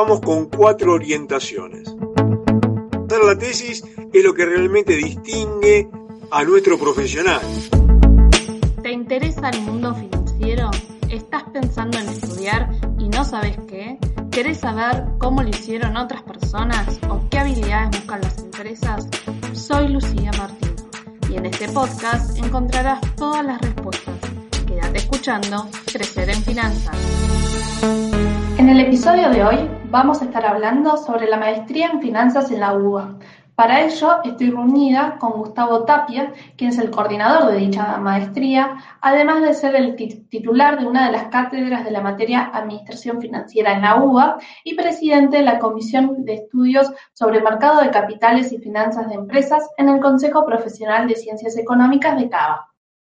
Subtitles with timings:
[0.00, 1.86] contamos con cuatro orientaciones.
[1.88, 5.90] Hacer la tesis es lo que realmente distingue
[6.30, 7.40] a nuestro profesional.
[8.82, 10.70] ¿Te interesa el mundo financiero?
[11.10, 13.98] ¿Estás pensando en estudiar y no sabes qué?
[14.30, 19.06] ¿Querés saber cómo lo hicieron otras personas o qué habilidades buscan las empresas?
[19.52, 20.76] Soy Lucía Martín
[21.28, 24.14] y en este podcast encontrarás todas las respuestas.
[24.66, 27.39] Quédate escuchando Crecer en Finanzas.
[28.70, 32.60] En el episodio de hoy vamos a estar hablando sobre la maestría en finanzas en
[32.60, 33.16] la UBA.
[33.56, 39.42] Para ello estoy reunida con Gustavo Tapia, quien es el coordinador de dicha maestría, además
[39.42, 43.82] de ser el titular de una de las cátedras de la materia Administración Financiera en
[43.82, 49.08] la UBA y presidente de la Comisión de Estudios sobre Mercado de Capitales y Finanzas
[49.08, 52.68] de Empresas en el Consejo Profesional de Ciencias Económicas de CABA.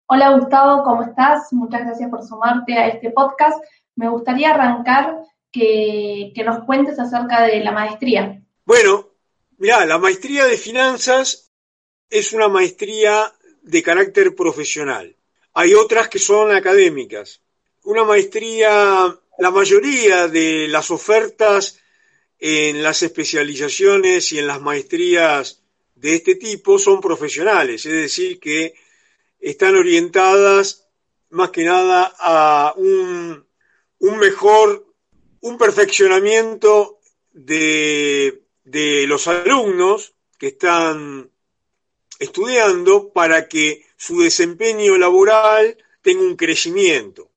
[0.08, 1.52] Hola Gustavo, ¿cómo estás?
[1.52, 3.62] Muchas gracias por sumarte a este podcast.
[3.98, 5.18] Me gustaría arrancar
[5.52, 8.42] que, nos cuentes acerca de la maestría.
[8.66, 9.10] Bueno,
[9.58, 11.52] mira, la maestría de finanzas
[12.10, 13.32] es una maestría
[13.62, 15.16] de carácter profesional.
[15.54, 17.42] Hay otras que son académicas.
[17.84, 21.80] Una maestría, la mayoría de las ofertas
[22.40, 25.62] en las especializaciones y en las maestrías
[25.96, 28.74] de este tipo son profesionales, es decir, que
[29.40, 30.88] están orientadas
[31.30, 33.46] más que nada a un
[34.00, 34.91] mejor
[35.42, 37.00] un perfeccionamiento
[37.34, 38.42] de,
[39.08, 41.30] los alumnos que están
[42.20, 47.30] estudiando para que su desempeño laboral tenga un crecimiento.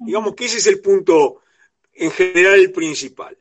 [0.00, 1.42] Digamos que ese es el punto
[1.94, 3.36] en general principal.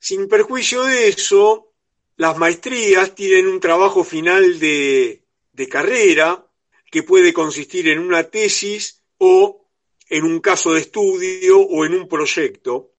[0.00, 1.72] Sin perjuicio de eso,
[2.16, 6.46] las maestrías tienen un trabajo final de, de carrera
[6.90, 9.63] que puede consistir en una tesis o
[10.08, 12.92] en un caso de estudio o en un proyecto.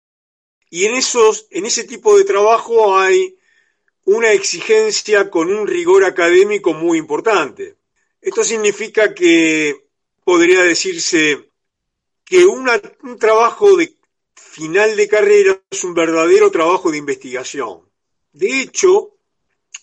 [0.70, 3.38] Y en, esos, en ese tipo de trabajo hay
[4.06, 7.78] una exigencia con un rigor académico muy importante.
[8.22, 9.88] Esto significa que
[10.24, 11.52] podría decirse
[12.24, 12.68] que un
[13.19, 13.96] trabajo de
[14.35, 17.81] final de carrera es un verdadero trabajo de investigación.
[18.31, 19.18] De hecho,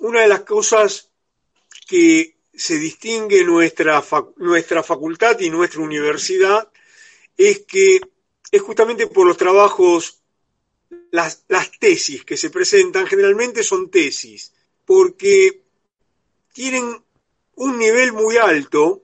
[0.01, 1.11] una de las cosas
[1.87, 4.03] que se distingue nuestra,
[4.37, 6.72] nuestra facultad y nuestra universidad
[7.37, 8.01] es que
[8.51, 10.23] es justamente por los trabajos,
[11.11, 11.45] las,
[11.79, 14.53] tesis que se presentan, generalmente son tesis,
[14.85, 15.63] porque
[16.53, 17.03] tienen
[17.57, 19.03] un nivel muy alto,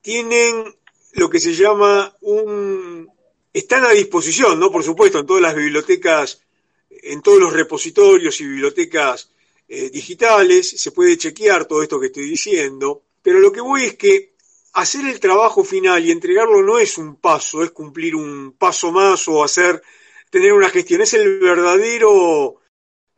[0.00, 0.74] tienen
[1.12, 3.08] lo que se llama un...
[3.52, 4.70] están a disposición, ¿no?
[4.70, 6.42] Por supuesto, en todas las bibliotecas,
[6.90, 9.30] en todos los repositorios y bibliotecas
[9.68, 13.96] eh, digitales, se puede chequear todo esto que estoy diciendo, pero lo que voy es
[13.96, 14.34] que
[14.80, 19.26] hacer el trabajo final y entregarlo no es un paso, es cumplir un paso más
[19.26, 19.82] o hacer,
[20.30, 22.60] tener una gestión, es el verdadero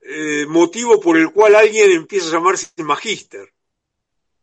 [0.03, 3.53] eh, motivo por el cual alguien empieza a llamarse magíster.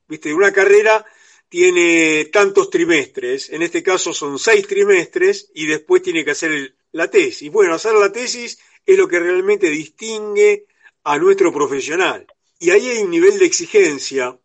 [0.07, 1.03] Viste, una carrera
[1.49, 7.09] tiene tantos trimestres, en este caso son seis trimestres, y después tiene que hacer la
[7.09, 7.51] tesis.
[7.51, 10.67] Bueno, hacer la tesis es lo que realmente distingue
[11.03, 12.27] a nuestro profesional.
[12.59, 14.37] Y ahí hay un nivel de exigencia,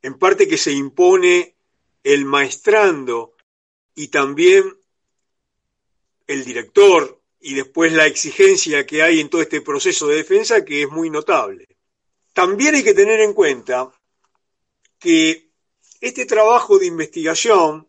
[0.00, 1.57] en parte que se impone
[2.08, 3.34] el maestrando
[3.94, 4.74] y también
[6.26, 10.84] el director y después la exigencia que hay en todo este proceso de defensa que
[10.84, 11.66] es muy notable.
[12.32, 13.92] También hay que tener en cuenta
[14.98, 15.50] que
[16.00, 17.86] este trabajo de investigación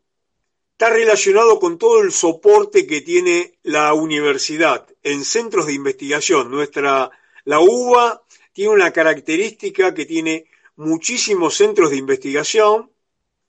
[0.73, 6.51] está relacionado con todo el soporte que tiene la universidad en centros de investigación.
[6.51, 7.09] Nuestra,
[7.45, 12.91] la UBA tiene una característica que tiene muchísimos centros de investigación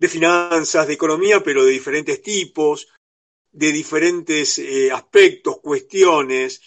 [0.01, 2.89] de finanzas, de economía, pero de diferentes tipos,
[3.53, 6.63] de diferentes eh, aspectos, cuestiones.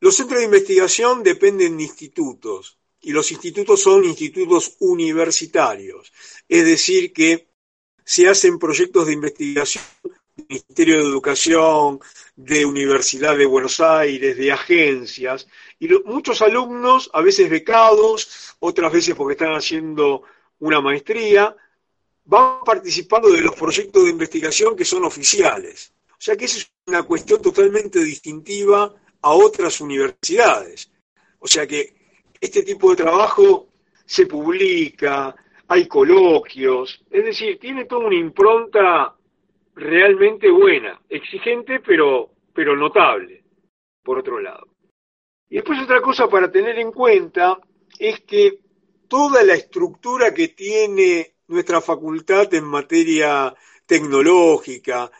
[0.00, 6.12] Los centros de investigación dependen de institutos y los institutos son institutos universitarios,
[6.48, 7.48] es decir, que
[8.04, 9.84] se hacen proyectos de investigación
[10.36, 12.00] del Ministerio de Educación,
[12.36, 15.48] de Universidad de Buenos Aires, de agencias,
[15.80, 20.22] y muchos alumnos, a veces becados, otras veces porque están haciendo
[20.60, 21.56] una maestría,
[22.24, 25.92] van participando de los proyectos de investigación que son oficiales.
[26.10, 30.90] O sea que esa es una cuestión totalmente distintiva a otras universidades.
[31.38, 31.94] O sea que
[32.40, 33.68] este tipo de trabajo
[34.04, 35.34] se publica,
[35.68, 39.16] hay coloquios, es decir, tiene toda una impronta
[39.74, 43.42] realmente buena, exigente pero, pero notable,
[44.02, 44.68] por otro lado.
[45.48, 47.58] Y después otra cosa para tener en cuenta
[47.98, 48.60] es que
[49.08, 53.54] toda la estructura que tiene nuestra facultad en materia
[53.86, 55.10] tecnológica,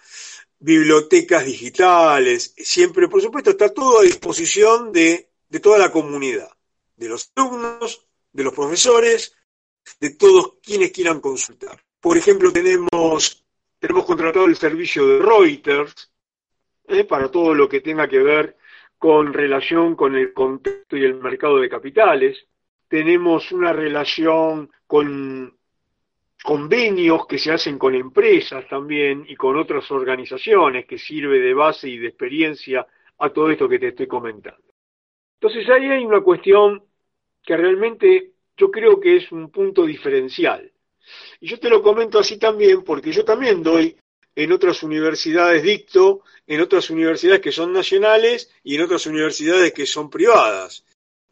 [0.58, 6.50] bibliotecas digitales, siempre, por supuesto, está todo a disposición de, de toda la comunidad,
[6.96, 9.37] de los alumnos, de los profesores,
[10.00, 11.82] de todos quienes quieran consultar.
[12.00, 13.44] Por ejemplo, tenemos,
[13.78, 16.12] tenemos contratado el servicio de Reuters
[16.88, 17.05] ¿eh?
[17.05, 18.56] para todo lo que tenga que ver
[18.99, 22.46] con relación con el contexto y el mercado de capitales.
[22.88, 25.58] Tenemos una relación con
[26.42, 31.88] convenios que se hacen con empresas también y con otras organizaciones que sirve de base
[31.88, 32.86] y de experiencia
[33.18, 34.62] a todo esto que te estoy comentando.
[35.40, 36.82] Entonces ahí hay una cuestión
[37.44, 40.70] que realmente yo creo que es un punto diferencial.
[41.40, 43.96] Y yo te lo comento así también porque yo también doy
[44.34, 49.86] en otras universidades dicto, en otras universidades que son nacionales y en otras universidades que
[49.86, 50.84] son privadas.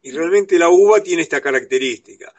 [0.03, 2.33] Y realmente la UBA tiene esta característica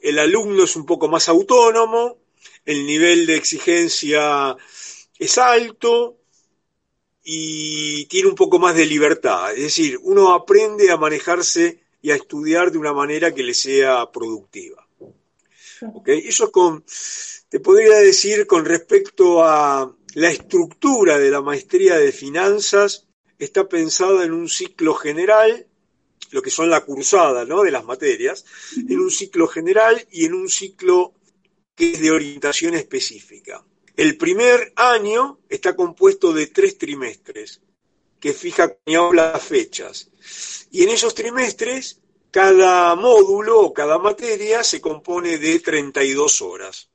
[0.00, 2.18] el alumno es un poco más autónomo,
[2.64, 4.56] el nivel de exigencia
[5.18, 6.18] es alto
[7.22, 9.52] y tiene un poco más de libertad.
[9.52, 14.10] Es decir, uno aprende a manejarse y a estudiar de una manera que le sea
[14.12, 14.86] productiva.
[16.06, 16.84] Eso con,
[17.48, 23.06] te podría decir con respecto a la estructura de la maestría de finanzas,
[23.38, 25.66] está pensada en un ciclo general
[26.36, 27.62] lo que son la cursada ¿no?
[27.62, 28.44] de las materias,
[28.76, 31.14] en un ciclo general y en un ciclo
[31.74, 33.64] que es de orientación específica.
[33.96, 37.62] El primer año está compuesto de tres trimestres,
[38.20, 40.10] que fija las fechas.
[40.70, 42.00] Y en esos trimestres,
[42.30, 46.90] cada módulo o cada materia se compone de 32 horas,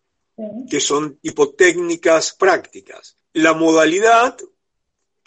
[0.69, 3.17] que son hipotécnicas prácticas.
[3.33, 4.37] La modalidad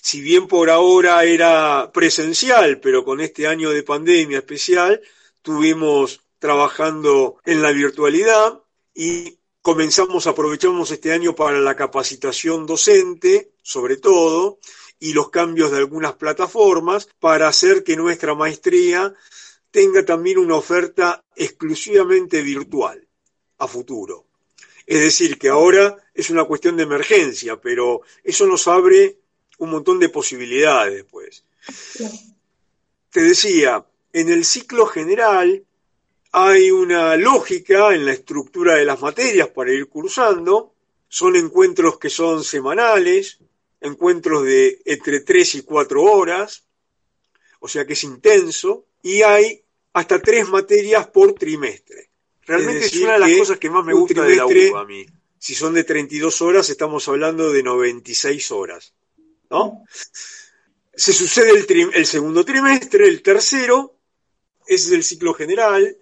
[0.05, 5.01] si bien por ahora era presencial, pero con este año de pandemia especial,
[5.41, 8.61] tuvimos trabajando en la virtualidad
[8.95, 14.59] y comenzamos, aprovechamos este año para la capacitación docente, sobre todo,
[14.99, 19.15] y los cambios de algunas plataformas para hacer que nuestra maestría
[19.71, 23.09] tenga también una oferta exclusivamente virtual
[23.57, 24.27] a futuro.
[24.85, 29.24] Es decir, que ahora es una cuestión de emergencia, pero eso nos abre
[29.59, 31.45] un montón de posibilidades después.
[33.11, 35.65] Te decía, en el ciclo general
[36.33, 40.75] hay una lógica en la estructura de las materias para ir cursando,
[41.09, 43.39] son encuentros que son semanales,
[43.81, 46.65] encuentros de entre 3 y 4 horas,
[47.61, 49.63] o sea que es intenso, y hay
[49.93, 52.11] hasta tres materias por trimestre.
[52.43, 55.07] Realmente es, una de las cosas que más me gusta de la U a mí.
[55.39, 58.93] Si son de 32 horas, estamos hablando de 96 horas.
[60.95, 61.51] Se sucede
[61.95, 63.99] el, segundo trimestre, el tercero,
[64.67, 65.97] ese es el ciclo general,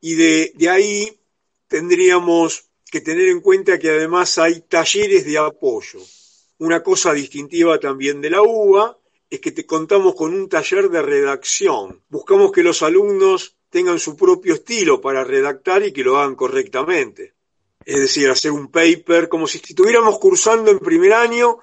[0.00, 1.20] y de, de ahí
[1.66, 6.00] tendríamos que tener en cuenta que además hay talleres de apoyo.
[6.58, 8.98] Una cosa distintiva también de la UBA
[9.30, 12.02] es que te contamos con un taller de redacción.
[12.08, 17.34] Buscamos que los alumnos tengan su propio estilo para redactar y que lo hagan correctamente.
[17.84, 21.58] Es decir, hacer un paper como si estuviéramos cursando en primer año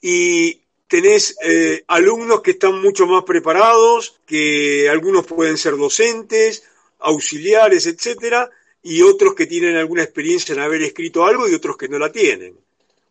[0.00, 0.59] y
[0.90, 6.64] tenés eh, alumnos que están mucho más preparados, que algunos pueden ser docentes,
[6.98, 8.50] auxiliares, etcétera,
[8.82, 12.10] y otros que tienen alguna experiencia en haber escrito algo y otros que no la
[12.10, 12.58] tienen.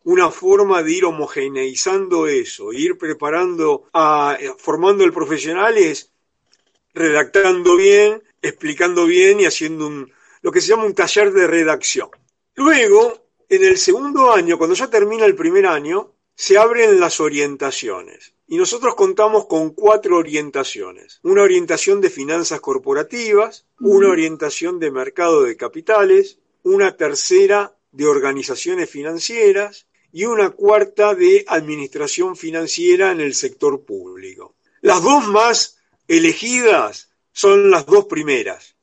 [0.03, 6.11] Una forma de ir homogeneizando eso, ir preparando, a, formando el profesional es
[6.93, 12.09] redactando bien, explicando bien y haciendo un, lo que se llama un taller de redacción.
[12.55, 18.33] Luego, en el segundo año, cuando ya termina el primer año, se abren las orientaciones.
[18.47, 21.19] Y nosotros contamos con cuatro orientaciones.
[21.23, 28.89] Una orientación de finanzas corporativas, una orientación de mercado de capitales, una tercera de organizaciones
[28.89, 34.55] financieras y una cuarta de administración financiera en el sector público.
[34.79, 38.77] Las dos más elegidas son las dos primeras,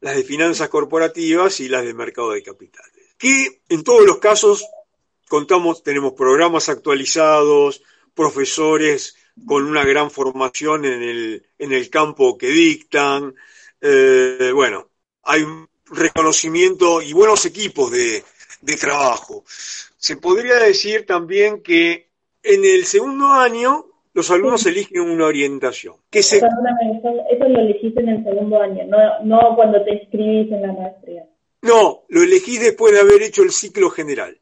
[0.00, 4.62] las de finanzas corporativas y las de mercado de capitales, que en todos los casos
[5.32, 7.82] contamos, tenemos programas actualizados,
[8.14, 13.34] profesores con una gran formación en el, en el campo que dictan.
[13.80, 14.90] Eh, bueno,
[15.22, 18.22] hay un reconocimiento y buenos equipos de,
[18.60, 19.42] de trabajo.
[19.46, 22.10] Se podría decir también que
[22.42, 25.94] en el segundo año los alumnos eligen una orientación.
[26.10, 26.36] Que se...
[26.36, 26.46] Eso,
[27.48, 31.24] lo elegiste en el segundo año, no, no cuando te inscribís en la maestría.
[31.62, 34.38] No, lo elegís después de haber hecho el ciclo general.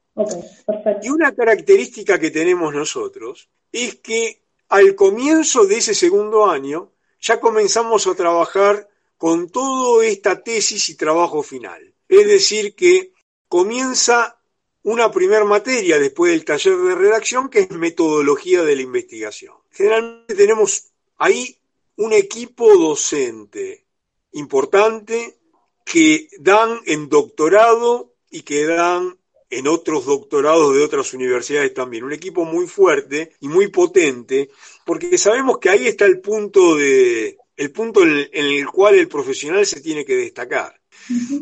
[1.02, 7.40] Y una característica que tenemos nosotros es que al comienzo de ese segundo año ya
[7.40, 11.95] comenzamos a trabajar con toda esta tesis y trabajo final.
[12.09, 13.12] Es decir, que
[13.49, 14.40] comienza
[14.83, 19.55] una primera materia después del taller de redacción que es metodología de la investigación.
[19.71, 21.59] Generalmente tenemos ahí
[21.97, 23.87] un equipo docente
[24.33, 25.38] importante
[25.85, 29.19] que dan en doctorado y que dan
[29.50, 32.04] en otros doctorados de otras universidades también.
[32.04, 34.50] Un equipo muy fuerte y muy potente,
[34.85, 39.66] porque sabemos que ahí está el punto de el punto en el, cual el profesional
[39.66, 40.80] se tiene que destacar.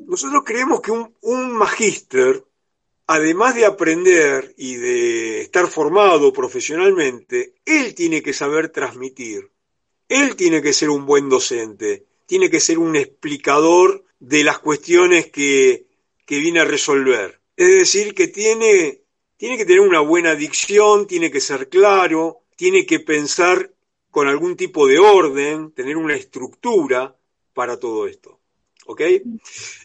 [0.08, 2.42] Nosotros creemos que un, un magíster,
[3.06, 9.48] además de aprender y de estar formado profesionalmente, él tiene que saber transmitir.
[10.08, 15.30] Él tiene que ser un buen docente, tiene que ser un explicador de las cuestiones
[15.30, 15.86] que,
[16.26, 17.37] que viene a resolver.
[17.58, 19.02] Es decir, que tiene,
[19.36, 23.72] tiene que tener una buena dicción, tiene que ser claro, tiene que pensar
[24.12, 27.16] con algún tipo de orden, tener una estructura
[27.52, 28.38] para todo esto.
[28.86, 29.00] ¿Ok?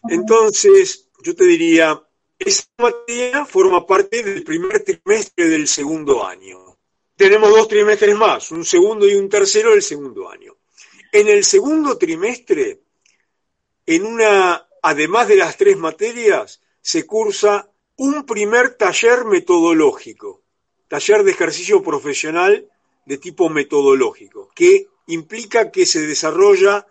[0.08, 2.00] Entonces, yo te diría,
[2.38, 6.78] esa materia forma parte del primer trimestre del segundo año.
[7.16, 10.58] Tenemos dos trimestres más, un segundo y un tercero del segundo año.
[11.12, 12.84] En el segundo trimestre,
[13.88, 20.42] en una, además de las tres materias, se cursa un primer taller metodológico,
[20.90, 22.66] taller de ejercicio profesional
[23.06, 26.86] de tipo metodológico, que implica que se desarrolla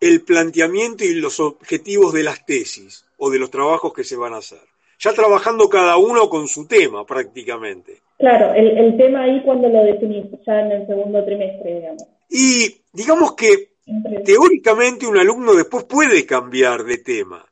[0.00, 4.32] el planteamiento y los objetivos de las tesis o de los trabajos que se van
[4.32, 4.60] a hacer.
[4.98, 8.00] Ya trabajando cada uno con su tema prácticamente.
[8.18, 12.02] Claro, el, tema ahí cuando lo definís, ya en el segundo trimestre, digamos.
[12.30, 13.76] Y digamos que
[14.24, 17.44] teóricamente un alumno después puede cambiar de tema,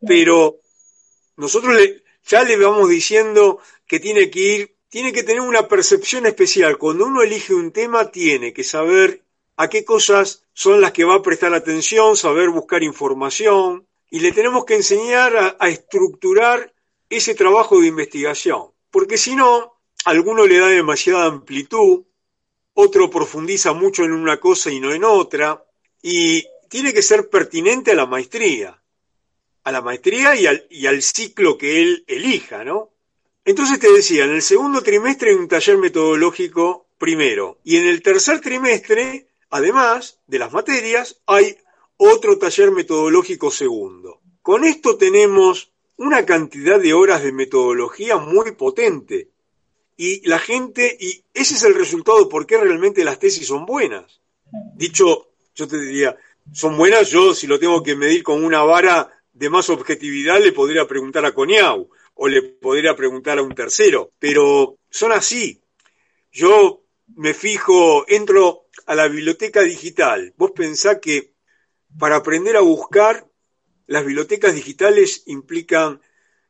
[0.00, 0.60] pero
[1.36, 6.26] nosotros le, ya le vamos diciendo que tiene que ir tiene que tener una percepción
[6.26, 6.78] especial.
[6.78, 9.22] Cuando uno elige un tema, tiene que saber
[9.56, 14.32] a qué cosas son las que va a prestar atención, saber buscar información, y le
[14.32, 16.72] tenemos que enseñar a, estructurar
[17.10, 18.70] ese trabajo de investigación.
[18.90, 19.74] Porque si no,
[20.04, 22.04] alguno le da demasiada amplitud,
[22.72, 25.64] otro profundiza mucho en una cosa y no en otra,
[26.00, 28.80] y tiene que ser pertinente a la maestría,
[29.66, 32.92] a la maestría y al, y al ciclo que él elija, ¿no?
[33.44, 38.00] Entonces te decía, en el segundo trimestre hay un taller metodológico primero y en el
[38.00, 41.56] tercer trimestre, además de las materias, hay
[41.96, 44.20] otro taller metodológico segundo.
[44.40, 49.30] Con esto tenemos una cantidad de horas de metodología muy potente
[49.96, 54.20] y la gente, y ese es el resultado por qué realmente las tesis son buenas.
[54.76, 56.16] Dicho, yo te diría,
[56.52, 60.52] son buenas, yo si lo tengo que medir con una vara de más objetividad le
[60.52, 65.60] podría preguntar a Coniau o le podría preguntar a un tercero, pero son así.
[66.32, 66.82] Yo
[67.14, 70.32] me fijo, entro a la biblioteca digital.
[70.38, 71.34] Vos pensás que
[71.98, 73.26] para aprender a buscar,
[73.86, 76.00] las bibliotecas digitales implican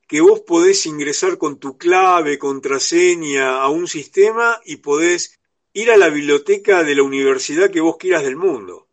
[0.06, 5.40] que vos podés ingresar con tu clave, contraseña a un sistema y podés
[5.72, 8.86] ir a la biblioteca de la universidad que vos quieras del mundo.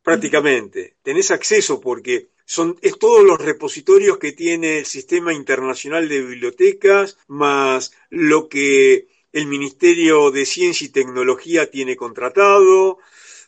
[0.00, 0.96] Prácticamente.
[1.02, 7.18] Tenés acceso porque son, es todos los repositorios que tiene el Sistema Internacional de Bibliotecas,
[7.26, 12.98] más lo que el Ministerio de Ciencia y Tecnología tiene contratado,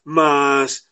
[0.04, 0.90] más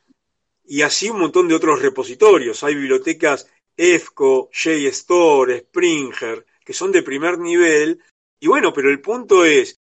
[0.64, 2.62] y así un montón de otros repositorios.
[2.62, 7.98] Hay bibliotecas EFCO, JSTOR, Springer, que son de primer nivel.
[8.38, 9.80] Y bueno, pero el punto es,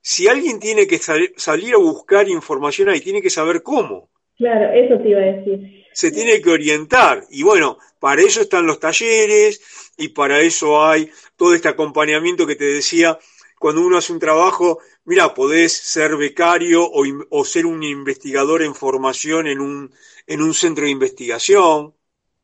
[0.00, 4.10] si alguien tiene que salir a buscar información ahí, tiene que saber cómo.
[4.36, 7.26] Claro, eso te iba a decir se tiene que orientar.
[7.30, 9.60] Y bueno, para eso están los talleres
[9.96, 13.18] y para eso hay todo este acompañamiento que te decía,
[13.58, 18.74] cuando uno hace un trabajo, mira, podés ser becario o, o ser un investigador en
[18.74, 19.92] formación en un,
[20.26, 21.94] en un centro de investigación.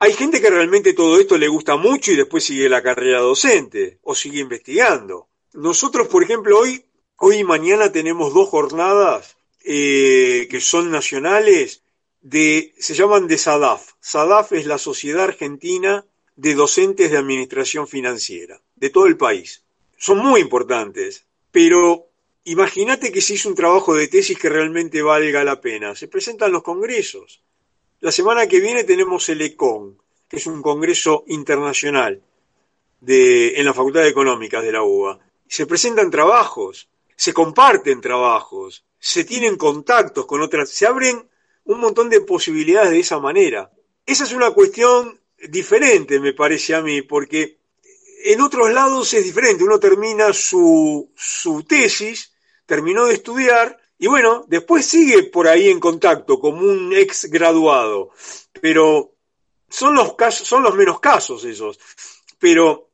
[0.00, 4.00] Hay gente que realmente todo esto le gusta mucho y después sigue la carrera docente
[4.02, 5.28] o sigue investigando.
[5.52, 6.84] Nosotros, por ejemplo, hoy,
[7.18, 11.83] hoy y mañana tenemos dos jornadas eh, que son nacionales
[12.30, 13.92] se llaman de SADAF.
[14.00, 16.04] SADAF es la Sociedad Argentina
[16.36, 19.62] de Docentes de Administración Financiera, de todo el país.
[19.96, 22.08] Son muy importantes, pero
[22.44, 25.94] imagínate que se hizo un trabajo de tesis que realmente valga la pena.
[25.94, 27.42] Se presentan los congresos.
[28.00, 32.22] La semana que viene tenemos el ECON, que es un congreso internacional
[33.00, 35.18] de, en la Facultad de Económicas de la UBA.
[35.46, 41.28] Se presentan trabajos, se comparten trabajos, se tienen contactos con otras, se abren
[41.64, 43.70] un montón de posibilidades de esa manera.
[44.06, 47.58] Esa es una cuestión diferente, me parece a mí, porque
[48.24, 49.64] en otros lados es diferente.
[49.64, 52.32] Uno termina su, su tesis,
[52.66, 58.10] terminó de estudiar, y bueno, después sigue por ahí en contacto como un ex graduado.
[58.60, 59.14] Pero
[59.68, 61.78] son los casos, son los menos casos esos.
[62.38, 62.90] Pero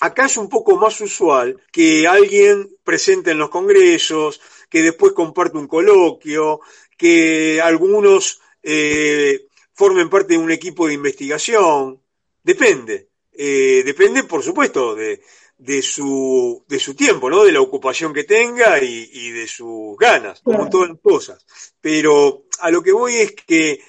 [0.00, 5.56] Acá es un poco más usual que alguien presente en los congresos, que después comparte
[5.56, 6.60] un coloquio,
[6.96, 12.00] que algunos eh, formen parte de un equipo de investigación.
[12.42, 13.10] Depende.
[13.32, 15.20] Eh, depende, por supuesto, de,
[15.58, 17.44] de, su, de su tiempo, ¿no?
[17.44, 21.46] De la ocupación que tenga y, de sus ganas, como todas las cosas.
[21.80, 23.80] Pero a lo que voy es que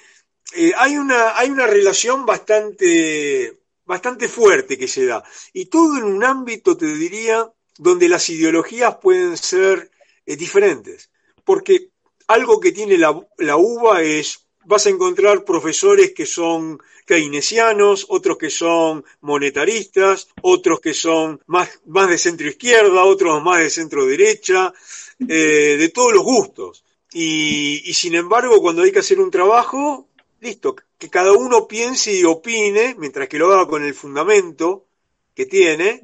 [0.54, 5.24] eh, hay, una, hay una relación bastante, bastante fuerte que se da.
[5.52, 9.90] Y todo en un ámbito, te diría, donde las ideologías pueden ser
[10.26, 11.10] diferentes.
[11.44, 11.90] Porque
[12.26, 18.36] algo que tiene la, la uva es vas a encontrar profesores que son keynesianos, otros
[18.36, 24.04] que son monetaristas, otros que son más, más de centro izquierda, otros más de centro
[24.04, 24.72] derecha,
[25.20, 26.84] eh, de todos los gustos.
[27.12, 30.08] Y, y, sin embargo, cuando hay que hacer un trabajo,
[30.40, 34.86] listo, que cada uno piense y opine, mientras que lo haga con el fundamento
[35.32, 36.02] que tiene,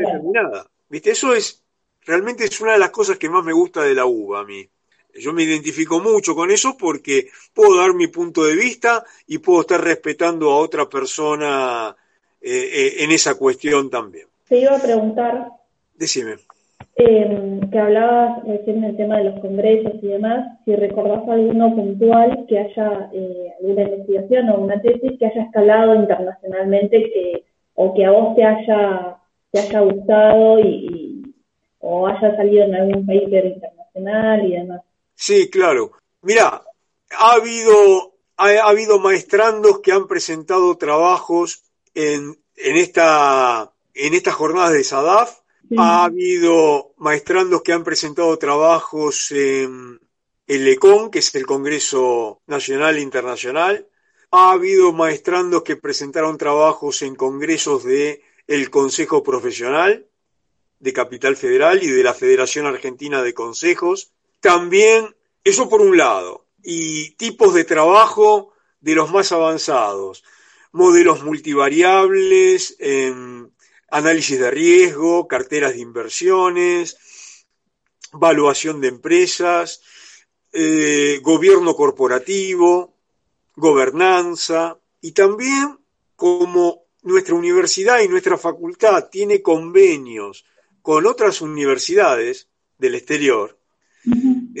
[0.00, 0.66] determinada.
[0.88, 1.12] ¿Viste?
[1.12, 1.62] Eso es,
[2.04, 4.68] realmente es una de las cosas que más me gusta de la uva a mí.
[5.14, 9.62] Yo me identifico mucho con eso porque puedo dar mi punto de vista y puedo
[9.62, 11.96] estar respetando a otra persona
[12.40, 14.26] eh, eh, en esa cuestión también.
[14.48, 15.48] Te iba a preguntar.
[15.94, 16.36] Decime.
[16.94, 22.44] Eh, que hablabas recién del tema de los congresos y demás, si recordás alguno puntual
[22.48, 23.10] que haya
[23.60, 28.44] alguna investigación o una tesis que haya escalado internacionalmente que, o que a vos te
[28.44, 29.16] haya,
[29.52, 31.22] te haya gustado y,
[31.80, 34.80] o haya salido en algún paper internacional y demás.
[35.20, 35.92] Sí, claro.
[36.22, 36.62] Mira,
[37.10, 44.74] ha habido, ha, habido maestrandos que han presentado trabajos en, en, esta, en estas jornadas
[44.74, 45.40] de SADAF.
[45.76, 50.00] Ha habido maestrandos que han presentado trabajos en
[50.46, 53.88] el ECON, que es el Congreso Nacional e Internacional.
[54.30, 60.06] Ha habido maestrandos que presentaron trabajos en congresos de el Consejo Profesional
[60.78, 64.12] de Capital Federal y de la Federación Argentina de Consejos.
[64.40, 65.14] También,
[65.44, 70.24] eso por un lado, y tipos de trabajo de los más avanzados,
[70.72, 73.50] modelos multivariables, em,
[73.90, 76.96] análisis de riesgo, carteras de inversiones,
[78.12, 79.80] valuación de empresas,
[80.52, 82.94] eh, gobierno corporativo,
[83.56, 85.78] gobernanza, y también
[86.16, 90.44] como nuestra universidad y nuestra facultad tiene convenios
[90.82, 93.58] con otras universidades del exterior,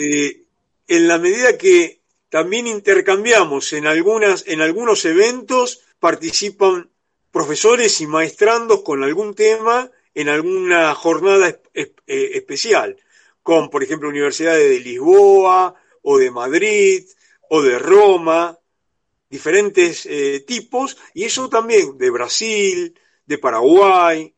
[0.00, 0.44] eh,
[0.86, 6.88] en la medida que también intercambiamos en, algunas, en algunos eventos, participan
[7.32, 12.96] profesores y maestrandos con algún tema en alguna jornada eh, especial,
[13.42, 17.04] con, por ejemplo, universidades de Lisboa o de Madrid
[17.50, 18.56] o de Roma,
[19.28, 24.32] diferentes eh, tipos, y eso también de Brasil, de Paraguay,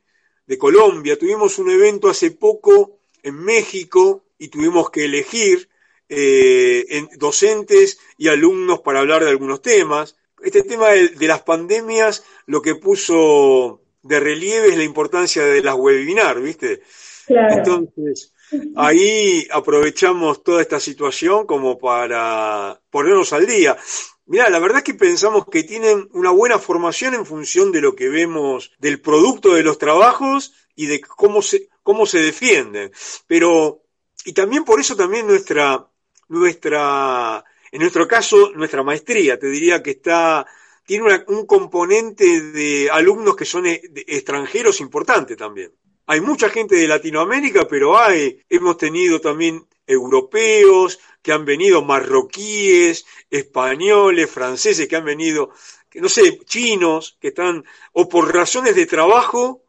[0.46, 1.18] de Colombia.
[1.18, 5.68] Tuvimos un evento hace poco en México y tuvimos que elegir
[6.08, 10.16] eh, docentes y alumnos para hablar de algunos temas.
[10.42, 15.74] Este tema de, las pandemias lo que puso de relieve es la importancia de las
[15.74, 16.80] webinars, ¿viste?
[17.28, 18.32] Entonces,
[18.74, 23.76] ahí aprovechamos toda esta situación como para ponernos al día.
[24.24, 27.94] Mira, la verdad es que pensamos que tienen una buena formación en función de lo
[27.94, 32.90] que vemos del producto de los trabajos y de cómo se, cómo se defienden.
[33.26, 33.79] Pero
[34.24, 35.86] y también por eso también nuestra,
[36.28, 40.46] nuestra, en nuestro caso, nuestra maestría, te diría que está,
[40.84, 45.72] tiene un componente de alumnos que son e, extranjeros importante también.
[46.06, 53.04] Hay mucha gente de Latinoamérica, pero hay, hemos tenido también europeos que han venido, marroquíes,
[53.30, 55.50] españoles, franceses que han venido,
[55.94, 59.62] no sé, chinos que están, o por razones de trabajo,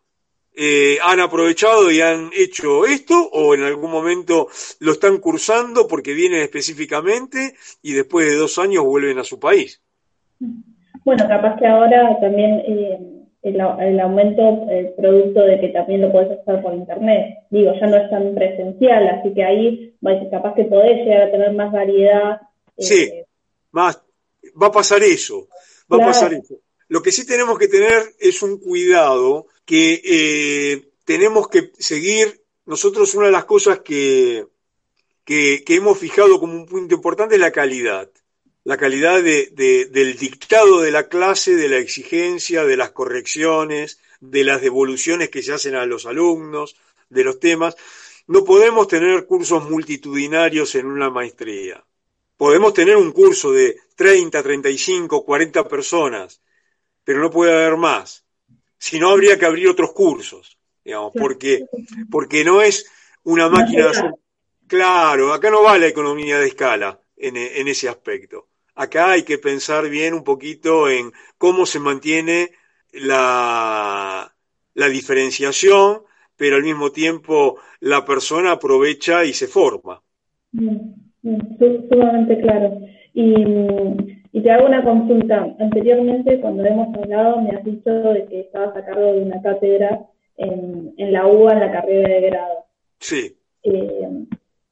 [0.55, 4.47] eh, han aprovechado y han hecho esto o en algún momento
[4.79, 9.81] lo están cursando porque vienen específicamente y después de dos años vuelven a su país.
[11.05, 12.99] Bueno, capaz que ahora también eh,
[13.43, 17.97] el, aumento, el producto de que también lo puedes hacer por internet, digo, ya no
[17.97, 19.95] es tan presencial, así que ahí
[20.29, 22.41] capaz que podés llegar a tener más variedad.
[22.77, 23.11] Eh, sí,
[23.71, 24.03] más,
[24.61, 25.47] va a pasar eso,
[25.91, 26.55] va a pasar eso.
[26.91, 32.43] Lo que sí tenemos que tener es un cuidado que eh, tenemos que seguir.
[32.65, 34.45] Nosotros una de las cosas que,
[35.23, 38.11] que, hemos fijado como un punto importante es la calidad.
[38.65, 44.61] La calidad del dictado de la clase, de la exigencia, de las correcciones, de las
[44.61, 46.75] devoluciones que se hacen a los alumnos,
[47.09, 47.77] de los temas.
[48.27, 51.85] No podemos tener cursos multitudinarios en una maestría.
[52.35, 56.41] Podemos tener un curso de 30, 35, 40 personas,
[57.03, 58.25] pero no puede haber más
[58.77, 61.65] Si no, habría que abrir otros cursos, digamos, porque,
[62.09, 62.85] porque no es
[63.23, 64.11] una máquina de
[64.67, 68.47] Claro, acá no va la economía de escala en, en ese aspecto.
[68.75, 72.51] Acá hay que pensar bien un poquito en cómo se mantiene
[72.93, 74.33] la,
[74.73, 76.03] la diferenciación,
[76.37, 80.01] pero al mismo tiempo la persona aprovecha y se forma.
[80.51, 82.79] Sumamente claro.
[83.13, 83.33] Y,
[84.41, 85.55] te hago una consulta.
[85.59, 90.05] Anteriormente, cuando hemos hablado, me has dicho de que estabas a cargo de una cátedra
[90.37, 92.65] en, en la UBA, en la carrera de grado.
[92.99, 93.37] Sí.
[93.63, 94.25] Eh,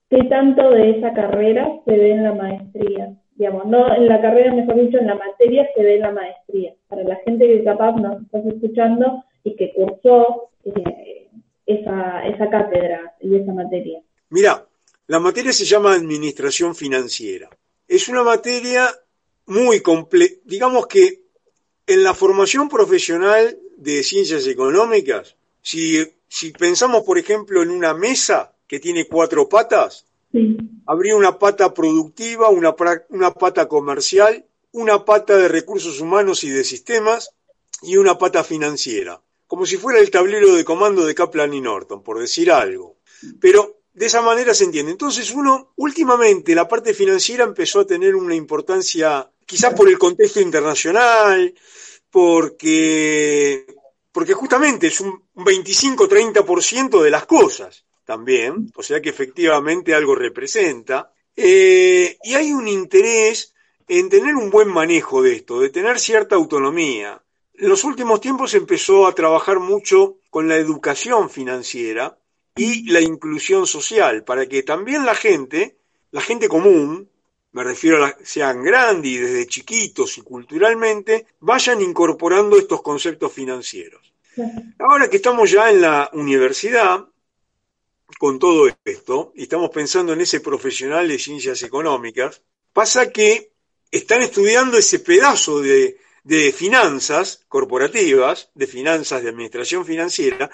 [0.09, 3.15] ¿Qué tanto de esa carrera se ve en la maestría?
[3.35, 6.73] Digamos, no en la carrera, mejor dicho, en la materia se ve en la maestría.
[6.87, 11.27] Para la gente que capaz nos estás escuchando y que cursó eh,
[11.65, 14.01] esa, esa cátedra y esa materia.
[14.29, 14.65] Mira,
[15.07, 17.49] la materia se llama Administración Financiera.
[17.89, 18.95] Es una materia
[19.47, 20.35] muy compleja.
[20.45, 21.23] Digamos que
[21.87, 28.53] en la formación profesional de ciencias económicas, si, si pensamos, por ejemplo, en una mesa
[28.67, 30.05] que tiene cuatro patas,
[30.85, 32.75] habría una pata productiva, una,
[33.09, 37.31] una pata comercial, una pata de recursos humanos y de sistemas
[37.81, 42.03] y una pata financiera, como si fuera el tablero de comando de Kaplan y Norton,
[42.03, 42.97] por decir algo.
[43.39, 44.93] Pero de esa manera se entiende.
[44.93, 50.39] Entonces uno, últimamente, la parte financiera empezó a tener una importancia, quizás por el contexto
[50.39, 51.53] internacional,
[52.09, 53.65] porque,
[54.09, 61.11] porque justamente es un 25-30% de las cosas también, o sea que efectivamente algo representa.
[61.35, 63.53] Eh, y hay un interés
[63.85, 67.21] en tener un buen manejo de esto, de tener cierta autonomía.
[67.53, 72.17] En los últimos tiempos empezó a trabajar mucho con la educación financiera,
[72.59, 75.77] y la inclusión social, para que también la gente,
[76.11, 77.09] la gente común,
[77.53, 84.13] me refiero a sean grandes y desde chiquitos y culturalmente, vayan incorporando estos conceptos financieros.
[84.77, 87.07] Ahora que estamos ya en la universidad,
[88.17, 92.41] con todo esto, y estamos pensando en ese profesional de ciencias económicas,
[92.73, 93.53] pasa que
[93.89, 100.51] están estudiando ese pedazo de, de finanzas corporativas, de finanzas de administración financiera,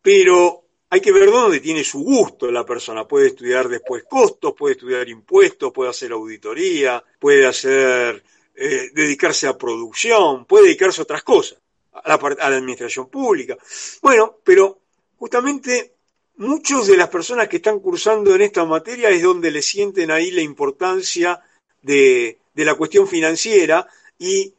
[0.00, 3.06] pero hay que ver dónde tiene su gusto la persona.
[3.06, 8.22] Puede estudiar después costos, puede estudiar impuestos, puede hacer auditoría, puede hacer,
[8.54, 11.58] eh, dedicarse a producción, puede dedicarse a otras cosas,
[11.92, 13.56] a la, a la administración pública.
[14.00, 14.80] Bueno, pero
[15.18, 15.94] justamente
[16.36, 20.30] muchos de las personas que están cursando en esta materia es donde le sienten ahí
[20.30, 21.40] la importancia
[21.82, 23.86] de, de la cuestión financiera
[24.18, 24.54] y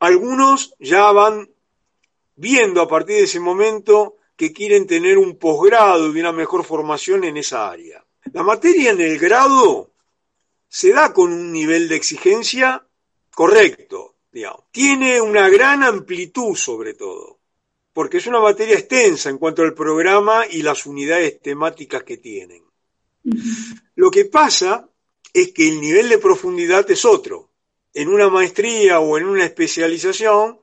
[0.00, 1.48] algunos ya van
[2.36, 7.24] viendo a partir de ese momento que quieren tener un posgrado y una mejor formación
[7.24, 8.04] en esa área.
[8.32, 9.90] La materia en el grado
[10.68, 12.86] se da con un nivel de exigencia
[13.34, 14.66] correcto, digamos.
[14.70, 17.40] Tiene una gran amplitud sobre todo,
[17.92, 22.62] porque es una materia extensa en cuanto al programa y las unidades temáticas que tienen.
[23.96, 24.88] Lo que pasa
[25.32, 27.50] es que el nivel de profundidad es otro.
[27.92, 30.60] En una maestría o en una especialización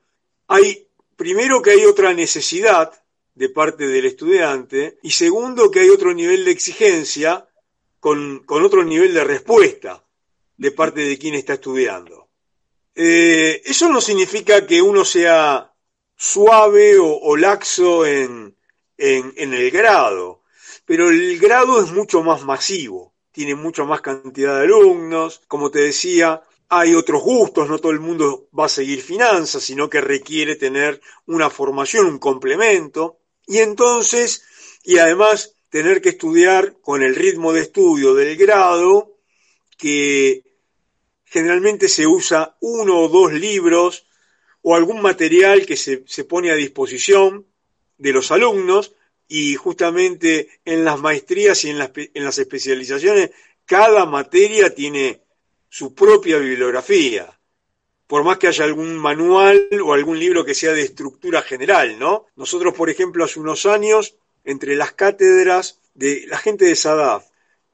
[0.47, 2.93] hay, primero que hay otra necesidad
[3.35, 7.47] de parte del estudiante y segundo que hay otro nivel de exigencia
[7.99, 10.03] con, otro nivel de respuesta
[10.57, 12.29] de parte de quien está estudiando.
[12.95, 15.73] Eh, eso no significa que uno sea
[16.15, 18.55] suave o, laxo en,
[18.97, 20.43] en, en el grado,
[20.85, 25.79] pero el grado es mucho más masivo, tiene mucha más cantidad de alumnos, como te
[25.79, 30.55] decía, hay otros gustos, no todo el mundo va a seguir finanzas, sino que requiere
[30.55, 33.19] tener una formación, un complemento.
[33.47, 34.43] Y entonces,
[34.83, 39.17] y además tener que estudiar con el ritmo de estudio del grado,
[39.77, 40.43] que
[41.25, 44.07] generalmente se usa uno o dos libros
[44.61, 47.45] o algún material que se, se pone a disposición
[47.97, 48.93] de los alumnos
[49.27, 53.31] y justamente en las maestrías y en las, en las especializaciones
[53.65, 55.21] cada materia tiene
[55.67, 57.37] su propia bibliografía
[58.07, 62.27] por más que haya algún manual o algún libro que sea de estructura general, ¿no?
[62.35, 67.25] Nosotros, por ejemplo, hace unos años, entre las cátedras de la gente de SADAF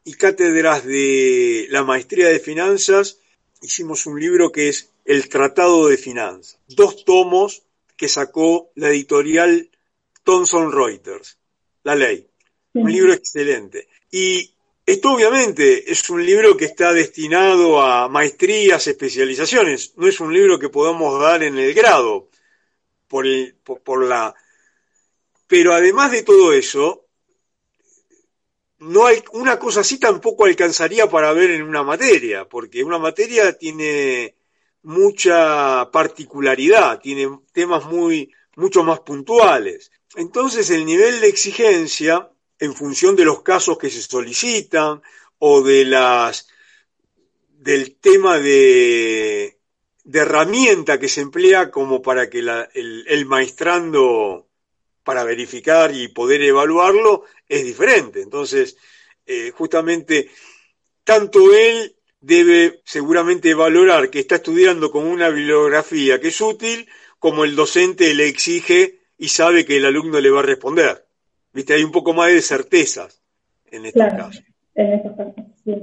[0.03, 3.19] y cátedras de la maestría de finanzas,
[3.61, 7.63] hicimos un libro que es El Tratado de Finanzas, dos tomos
[7.97, 9.69] que sacó la editorial
[10.23, 11.37] Thomson Reuters,
[11.83, 12.27] La Ley.
[12.73, 13.89] Un libro excelente.
[14.09, 14.53] Y
[14.85, 20.59] esto obviamente es un libro que está destinado a maestrías, especializaciones, no es un libro
[20.59, 22.29] que podamos dar en el grado,
[23.07, 23.25] por,
[23.83, 24.33] por, la...
[25.47, 27.07] Pero además de todo eso,
[28.79, 33.57] no hay, una cosa así tampoco alcanzaría para ver en una materia, porque una materia
[33.57, 34.35] tiene
[34.83, 39.91] mucha particularidad, tiene temas muy, mucho más puntuales.
[40.15, 45.01] Entonces el nivel de exigencia, en función de los casos que se solicitan
[45.39, 46.47] o de las
[47.49, 49.57] del tema de,
[50.13, 54.47] herramienta que se emplea como para que el, el maestrando
[55.03, 58.21] para verificar y poder evaluarlo es diferente.
[58.21, 58.77] Entonces,
[59.25, 60.29] eh, justamente,
[61.03, 67.43] tanto él debe seguramente valorar que está estudiando con una bibliografía que es útil, como
[67.43, 71.10] el docente le exige y sabe que el alumno le va a responder.
[71.53, 73.21] Viste, hay un poco más de certezas
[73.71, 74.43] en estos casos.
[74.75, 75.33] En estos casos,
[75.63, 75.75] sí.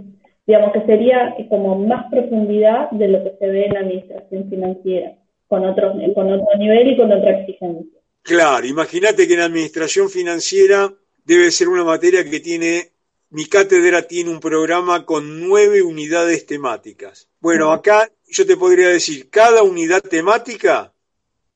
[0.47, 5.19] Digamos que sería como más profundidad de lo que se ve en la administración financiera,
[5.47, 8.01] con otro, con otro nivel y con otra exigencia.
[8.23, 10.91] Claro, imagínate que en administración financiera
[11.25, 12.93] debe ser una materia que tiene,
[13.29, 17.29] mi cátedra tiene un programa con nueve unidades temáticas.
[17.41, 20.95] Bueno, acá yo te podría decir, cada unidad temática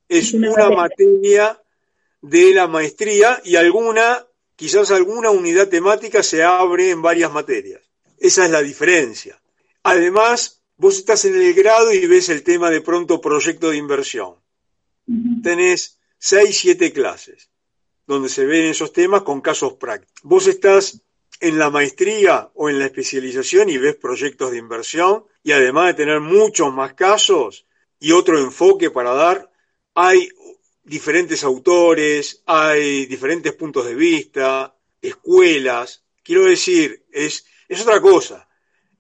[0.07, 1.62] es una materia
[2.23, 7.83] de la maestría y alguna, quizás alguna unidad temática se abre en varias materias.
[8.19, 9.41] Esa es la diferencia.
[9.83, 14.37] Además, vos estás en el grado y ves el tema de pronto proyecto de inversión.
[15.43, 17.51] Tenés seis, siete clases
[18.07, 20.23] donde se ven esos temas con casos prácticos.
[20.23, 21.01] Vos estás
[21.41, 25.95] en la maestría o en la especialización y ves proyectos de inversión y además de
[25.95, 27.67] tener muchos más casos
[27.99, 29.51] y otro enfoque para dar,
[29.95, 30.29] hay
[30.85, 36.05] diferentes autores, hay diferentes puntos de vista, escuelas.
[36.23, 38.49] Quiero decir, es, es otra cosa.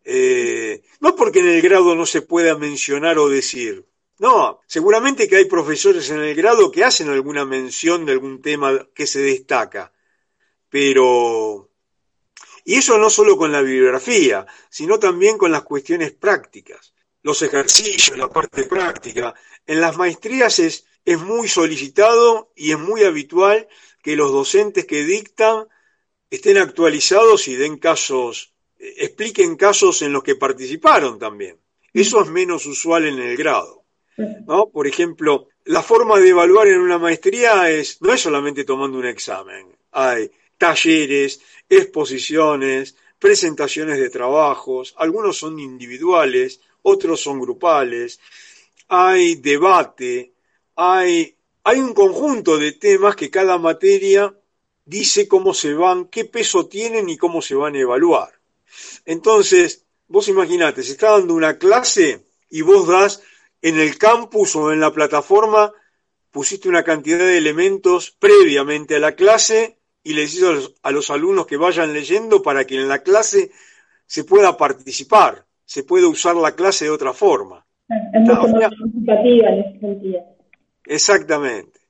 [0.04, 3.86] Eh, no porque en el grado no se pueda mencionar o decir,
[4.18, 8.88] no, seguramente que hay profesores en el grado que hacen alguna mención de algún tema
[8.94, 9.92] que se destaca,
[10.68, 11.68] pero...
[12.64, 18.16] Y eso no solo con la bibliografía, sino también con las cuestiones prácticas, los ejercicios,
[18.16, 19.34] la parte práctica.
[19.66, 23.68] En las maestrías es, es muy solicitado y es muy habitual
[24.02, 25.66] que los docentes que dictan
[26.30, 31.58] estén actualizados y den casos, expliquen casos en los que participaron también.
[31.92, 33.84] Eso es menos usual en el grado.
[34.16, 34.68] ¿no?
[34.70, 39.06] Por ejemplo, la forma de evaluar en una maestría es, no es solamente tomando un
[39.06, 48.20] examen, hay talleres, exposiciones, presentaciones de trabajos, algunos son individuales, otros son grupales,
[48.88, 50.31] hay debate,
[50.76, 54.34] hay, hay un conjunto de temas que cada materia
[54.84, 58.30] dice cómo se van, qué peso tienen y cómo se van a evaluar.
[59.04, 63.22] Entonces, vos imaginate, se está dando una clase y vos das
[63.60, 65.72] en el campus o en la plataforma
[66.30, 71.46] pusiste una cantidad de elementos previamente a la clase y le dices a los, alumnos
[71.46, 73.50] que vayan leyendo para que en la clase
[74.06, 77.64] se pueda participar, se pueda usar la clase de otra forma.
[80.86, 81.80] Exactamente.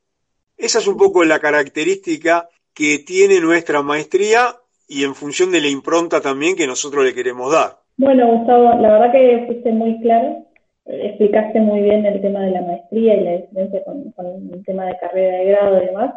[0.57, 4.57] Esa es un poco la característica que tiene nuestra maestría
[4.89, 7.79] y en función de la impronta también que nosotros le queremos dar.
[7.97, 10.47] Bueno, Gustavo, la verdad que fuiste muy claro
[10.85, 14.15] explicaste muy bien el tema de la maestría y la diferencia con,
[14.53, 16.15] el tema de carrera de grado y demás.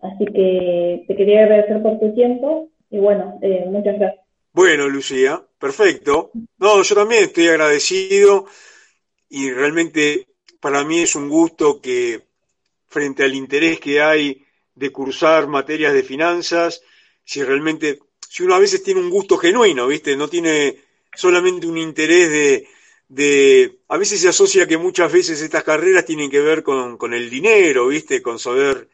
[0.00, 4.24] Así que te quería agradecer por tu tiempo y bueno, eh, muchas gracias.
[4.52, 6.30] Bueno, Lucía, perfecto.
[6.58, 8.46] No, yo también estoy agradecido
[9.28, 10.26] y realmente
[10.66, 12.26] para mí es un gusto que
[12.88, 16.82] frente al interés que hay de cursar materias de finanzas,
[17.24, 20.16] si realmente, si uno a veces tiene un gusto genuino, ¿viste?
[20.16, 20.76] No tiene
[21.14, 22.68] solamente un interés de,
[23.06, 27.14] de, a veces se asocia que muchas veces estas carreras tienen que ver con, con
[27.14, 28.20] el dinero, ¿viste?
[28.20, 28.88] Con saber,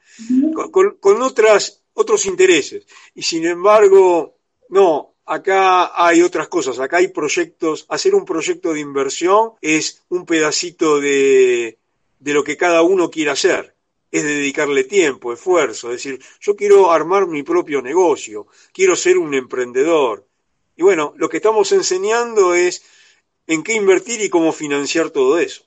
[0.52, 2.84] con, con, otras, otros intereses.
[3.14, 4.36] Y sin embargo,
[4.68, 10.26] no, acá hay otras cosas, acá hay proyectos, hacer un proyecto de inversión es un
[10.26, 11.78] pedacito de,
[12.18, 13.74] de lo que cada uno quiere hacer.
[14.10, 19.32] Es dedicarle tiempo, esfuerzo, es decir, yo quiero armar mi propio negocio, quiero ser un
[19.32, 20.26] emprendedor.
[20.76, 22.82] Y bueno, lo que estamos enseñando es
[23.46, 25.64] en qué invertir y cómo financiar todo eso.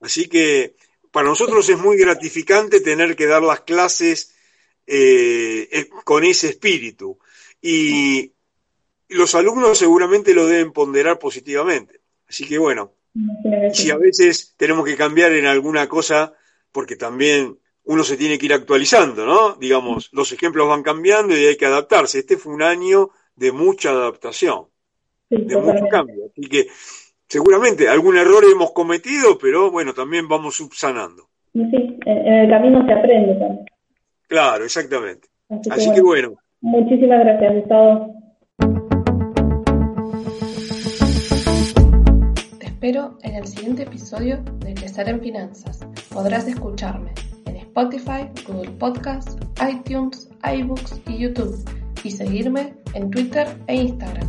[0.00, 0.76] Así que
[1.10, 4.34] para nosotros es muy gratificante tener que dar las clases
[4.86, 7.18] eh, eh, con ese espíritu.
[7.62, 8.32] Y
[9.08, 12.00] los alumnos seguramente lo deben ponderar positivamente.
[12.28, 12.92] Así que bueno,
[13.72, 16.32] si a veces tenemos que cambiar en alguna cosa,
[16.72, 19.54] porque también uno se tiene que ir actualizando, ¿no?
[19.54, 22.20] Digamos, los ejemplos van cambiando y hay que adaptarse.
[22.20, 24.66] Este fue un año de mucha adaptación
[25.30, 26.26] de mucho cambio.
[26.26, 26.66] Así que
[27.26, 31.28] seguramente algún error hemos cometido, pero bueno, también vamos subsanando.
[31.52, 33.66] Sí, en el camino se aprende también.
[34.26, 35.28] Claro, exactamente.
[35.70, 36.34] Así, que, bueno.
[36.62, 38.14] Muchísimas gracias, Gustavo.
[42.58, 45.80] Te espero en el siguiente episodio de Crecer en Finanzas.
[46.12, 47.12] Podrás escucharme
[47.46, 51.56] en Spotify, Google Podcasts, iTunes, iBooks y YouTube
[52.04, 54.28] y seguirme en Twitter e Instagram.